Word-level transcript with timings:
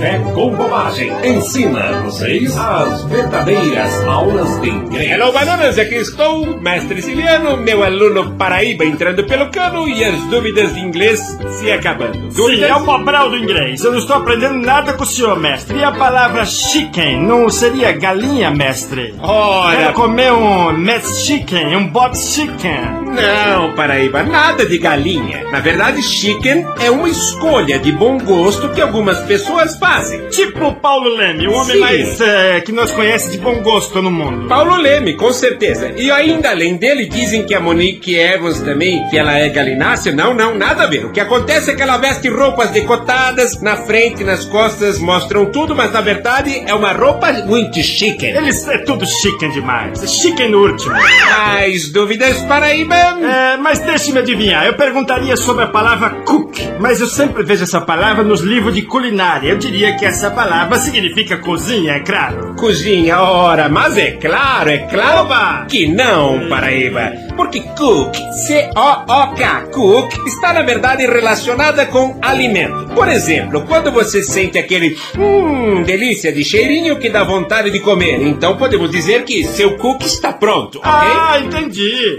Café 0.00 0.18
com 0.32 0.54
Bobagem. 0.54 1.12
Ensina 1.22 2.00
vocês 2.04 2.56
as 2.56 3.04
verdadeiras 3.04 4.02
aulas 4.04 4.58
de 4.62 4.70
inglês. 4.70 5.10
Hello, 5.10 5.30
bananas, 5.30 5.78
aqui 5.78 5.96
estou, 5.96 6.58
mestre 6.58 7.02
Siciliano, 7.02 7.58
meu 7.58 7.84
aluno 7.84 8.30
Paraíba 8.32 8.86
entrando 8.86 9.22
pelo 9.24 9.50
cano 9.50 9.86
e 9.86 10.02
as 10.02 10.18
dúvidas 10.30 10.72
de 10.72 10.80
inglês 10.80 11.20
se 11.50 11.70
acabando. 11.70 12.32
Sim, 12.32 12.64
é 12.64 12.74
o 12.74 12.82
Pobral 12.82 13.28
do 13.28 13.36
inglês. 13.36 13.84
Eu 13.84 13.92
não 13.92 13.98
estou 13.98 14.16
aprendendo 14.16 14.54
nada 14.54 14.94
com 14.94 15.02
o 15.02 15.06
senhor, 15.06 15.38
mestre. 15.38 15.76
E 15.76 15.84
a 15.84 15.92
palavra 15.92 16.46
chicken 16.46 17.20
não 17.20 17.50
seria 17.50 17.92
galinha, 17.92 18.50
mestre? 18.50 19.14
Ora... 19.20 19.76
Quero 19.76 19.92
comer 19.92 20.32
um 20.32 20.72
mess 20.72 21.26
chicken, 21.26 21.76
um 21.76 21.88
bob 21.88 22.16
chicken. 22.16 23.00
Não, 23.10 23.74
Paraíba, 23.74 24.22
nada 24.22 24.64
de 24.64 24.78
galinha. 24.78 25.44
Na 25.50 25.60
verdade, 25.60 26.02
chicken 26.02 26.64
é 26.80 26.90
uma 26.90 27.08
escolha 27.08 27.78
de 27.78 27.92
bom 27.92 28.16
gosto 28.18 28.70
que 28.70 28.80
algumas 28.80 29.18
pessoas 29.24 29.76
fazem. 29.76 29.89
Tipo 30.30 30.66
o 30.66 30.74
Paulo 30.76 31.08
Leme, 31.16 31.48
o 31.48 31.52
homem 31.52 31.74
Sim. 31.74 31.80
mais 31.80 32.20
é, 32.20 32.60
que 32.60 32.70
nós 32.70 32.92
conhece 32.92 33.30
de 33.30 33.38
bom 33.38 33.60
gosto 33.60 34.00
no 34.00 34.10
mundo. 34.10 34.46
Paulo 34.46 34.76
Leme, 34.76 35.14
com 35.14 35.32
certeza. 35.32 35.92
E 35.96 36.10
ainda 36.10 36.50
além 36.50 36.76
dele, 36.76 37.06
dizem 37.06 37.44
que 37.44 37.54
a 37.54 37.60
Monique 37.60 38.16
Evans 38.16 38.60
também, 38.60 39.04
que 39.08 39.18
ela 39.18 39.36
é 39.36 39.48
galinácea. 39.48 40.12
Não, 40.12 40.32
não, 40.32 40.54
nada 40.56 40.84
a 40.84 40.86
ver. 40.86 41.06
O 41.06 41.12
que 41.12 41.18
acontece 41.18 41.72
é 41.72 41.74
que 41.74 41.82
ela 41.82 41.98
veste 41.98 42.28
roupas 42.28 42.70
decotadas, 42.70 43.60
na 43.60 43.76
frente, 43.78 44.22
nas 44.22 44.44
costas, 44.44 44.98
mostram 44.98 45.46
tudo, 45.46 45.74
mas 45.74 45.92
na 45.92 46.00
verdade 46.00 46.62
é 46.66 46.74
uma 46.74 46.92
roupa 46.92 47.32
muito 47.32 47.82
chique. 47.82 48.26
Eles 48.26 48.66
é 48.68 48.78
tudo 48.78 49.04
chicken 49.04 49.50
demais. 49.50 50.00
Chicken 50.08 50.50
no 50.50 50.66
último. 50.66 50.94
Mais 50.94 51.90
dúvidas, 51.90 52.38
Paraíba? 52.42 52.94
É, 52.94 53.56
mas 53.56 53.80
deixe-me 53.80 54.20
adivinhar. 54.20 54.66
Eu 54.66 54.74
perguntaria 54.74 55.36
sobre 55.36 55.64
a 55.64 55.68
palavra 55.68 56.10
cook, 56.24 56.58
mas 56.78 57.00
eu 57.00 57.08
sempre 57.08 57.42
vejo 57.42 57.64
essa 57.64 57.80
palavra 57.80 58.22
nos 58.22 58.40
livros 58.40 58.74
de 58.74 58.82
culinária. 58.82 59.48
Eu 59.50 59.58
diria 59.58 59.79
que 59.80 60.04
essa 60.04 60.30
palavra 60.30 60.78
significa 60.78 61.38
cozinha, 61.38 61.94
é 61.94 62.00
claro. 62.00 62.54
Cozinha, 62.54 63.18
ora, 63.20 63.68
mas 63.68 63.96
é 63.96 64.12
claro, 64.12 64.68
é 64.68 64.78
claro 64.78 65.66
que 65.68 65.86
não, 65.86 66.48
Paraíba. 66.48 67.12
Porque 67.36 67.60
cook, 67.60 68.14
C-O-O-K, 68.46 69.68
cook, 69.72 70.12
está 70.26 70.52
na 70.52 70.62
verdade 70.62 71.06
relacionada 71.06 71.86
com 71.86 72.18
alimento. 72.20 72.94
Por 72.94 73.08
exemplo, 73.08 73.62
quando 73.66 73.90
você 73.90 74.22
sente 74.22 74.58
aquele 74.58 74.98
hum, 75.18 75.82
delícia 75.82 76.30
de 76.30 76.44
cheirinho 76.44 76.98
que 76.98 77.08
dá 77.08 77.24
vontade 77.24 77.70
de 77.70 77.80
comer, 77.80 78.20
então 78.20 78.56
podemos 78.56 78.90
dizer 78.90 79.24
que 79.24 79.44
seu 79.44 79.78
cook 79.78 80.02
está 80.02 80.32
pronto, 80.32 80.78
ok? 80.78 80.90
Ah, 80.90 81.40
entendi. 81.40 82.16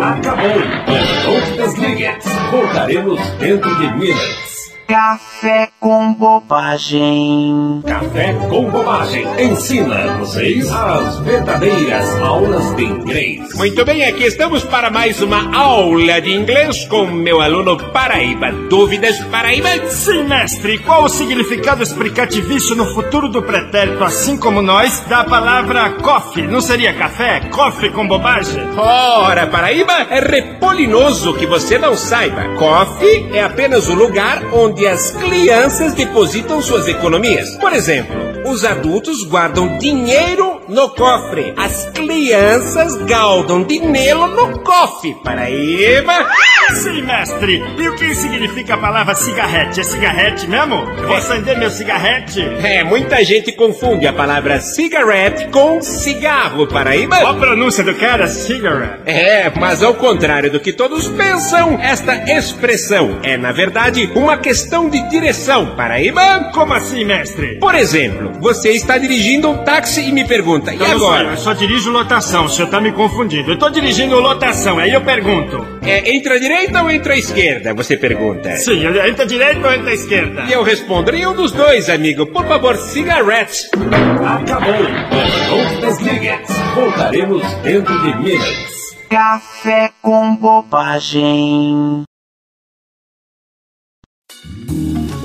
Acabou. 0.00 0.60
Não 1.26 1.56
desligue. 1.56 2.08
Voltaremos 2.52 3.20
dentro 3.40 3.74
de 3.76 3.96
minutos. 3.96 4.59
Café 4.90 5.68
com 5.78 6.12
bobagem. 6.14 7.80
Café 7.86 8.32
com 8.48 8.68
Bobagem. 8.68 9.24
Ensina 9.40 10.16
vocês 10.18 10.68
as 10.68 11.20
verdadeiras 11.20 12.20
aulas 12.20 12.74
de 12.74 12.86
inglês. 12.86 13.54
Muito 13.54 13.84
bem, 13.84 14.04
aqui 14.04 14.24
estamos 14.24 14.64
para 14.64 14.90
mais 14.90 15.22
uma 15.22 15.56
aula 15.56 16.20
de 16.20 16.32
inglês 16.32 16.86
com 16.86 17.06
meu 17.06 17.40
aluno 17.40 17.76
Paraíba. 17.92 18.50
Dúvidas, 18.68 19.16
Paraíba? 19.30 19.68
Sim, 19.90 20.24
mestre. 20.24 20.78
Qual 20.78 21.04
o 21.04 21.08
significado 21.08 21.84
explicativício 21.84 22.74
no 22.74 22.86
futuro 22.86 23.28
do 23.28 23.42
pretérito, 23.42 24.02
assim 24.02 24.36
como 24.36 24.60
nós, 24.60 25.04
da 25.08 25.22
palavra 25.22 25.90
coffee? 26.02 26.48
Não 26.48 26.60
seria 26.60 26.92
café? 26.92 27.38
Coffee 27.52 27.90
com 27.90 28.08
bobagem? 28.08 28.68
Ora, 28.76 29.46
Paraíba, 29.46 29.92
é 30.10 30.18
repolinoso 30.18 31.34
que 31.34 31.46
você 31.46 31.78
não 31.78 31.96
saiba. 31.96 32.56
Coffee 32.58 33.30
é 33.32 33.44
apenas 33.44 33.86
o 33.86 33.94
lugar 33.94 34.42
onde 34.52 34.79
as 34.86 35.10
crianças 35.12 35.94
depositam 35.94 36.62
suas 36.62 36.88
economias. 36.88 37.56
Por 37.56 37.72
exemplo, 37.72 38.14
os 38.46 38.64
adultos 38.64 39.22
guardam 39.24 39.78
dinheiro 39.78 40.59
no 40.70 40.88
cofre. 40.90 41.52
As 41.56 41.86
crianças 41.86 42.96
galdam 43.04 43.64
dinheiro 43.64 44.26
no 44.28 44.60
cofre. 44.60 45.14
Paraíba. 45.24 46.12
Sim, 46.74 47.02
mestre. 47.02 47.62
E 47.76 47.88
o 47.88 47.96
que 47.96 48.14
significa 48.14 48.74
a 48.74 48.78
palavra 48.78 49.14
cigarrete? 49.14 49.80
É 49.80 49.82
cigarrete 49.82 50.48
mesmo? 50.48 50.86
Vou 51.06 51.16
acender 51.16 51.58
meu 51.58 51.70
cigarrete? 51.70 52.40
É, 52.62 52.84
muita 52.84 53.24
gente 53.24 53.50
confunde 53.52 54.06
a 54.06 54.12
palavra 54.12 54.60
cigarette 54.60 55.48
com 55.48 55.82
cigarro, 55.82 56.68
Paraíba. 56.68 57.16
Qual 57.16 57.32
a 57.32 57.38
pronúncia 57.38 57.82
do 57.82 57.94
cara? 57.94 58.28
Cigarette. 58.28 59.02
É, 59.06 59.50
mas 59.58 59.82
ao 59.82 59.94
contrário 59.94 60.50
do 60.50 60.60
que 60.60 60.72
todos 60.72 61.08
pensam, 61.08 61.78
esta 61.80 62.14
expressão 62.32 63.18
é, 63.22 63.36
na 63.36 63.50
verdade, 63.50 64.10
uma 64.14 64.36
questão 64.36 64.88
de 64.88 65.00
direção, 65.08 65.74
Paraíba. 65.74 66.50
Como 66.54 66.72
assim, 66.72 67.04
mestre? 67.04 67.58
Por 67.58 67.74
exemplo, 67.74 68.32
você 68.40 68.70
está 68.70 68.96
dirigindo 68.96 69.50
um 69.50 69.58
táxi 69.64 70.02
e 70.02 70.12
me 70.12 70.24
pergunta, 70.24 70.59
e 70.68 70.74
Então, 70.74 70.90
agora? 70.90 71.28
Eu 71.30 71.36
só 71.36 71.52
dirijo 71.52 71.90
lotação, 71.90 72.44
o 72.44 72.48
senhor 72.48 72.68
tá 72.68 72.80
me 72.80 72.92
confundindo. 72.92 73.50
Eu 73.52 73.58
tô 73.58 73.68
dirigindo 73.70 74.18
lotação, 74.20 74.78
aí 74.78 74.92
eu 74.92 75.00
pergunto. 75.00 75.66
É, 75.82 76.14
entra 76.14 76.34
à 76.34 76.38
direita 76.38 76.82
ou 76.82 76.90
entra 76.90 77.14
à 77.14 77.16
esquerda? 77.16 77.72
Você 77.74 77.96
pergunta. 77.96 78.56
Sim, 78.56 78.82
eu- 78.84 79.06
entra 79.06 79.24
à 79.24 79.26
direita 79.26 79.66
ou 79.66 79.72
entra 79.74 79.90
à 79.90 79.94
esquerda? 79.94 80.42
E 80.48 80.52
eu 80.52 80.62
respondo, 80.62 81.10
nenhum 81.12 81.34
dos 81.34 81.52
dois, 81.52 81.88
amigo. 81.88 82.26
Por 82.26 82.46
favor, 82.46 82.76
cigarette. 82.76 83.68
Acabou. 84.26 84.74
Não 84.82 85.80
desligue. 85.80 86.30
Voltaremos 86.74 87.42
dentro 87.62 87.98
de 88.02 88.16
minutos. 88.18 88.80
Café 89.08 89.90
com 90.02 90.36
bobagem. 90.36 92.04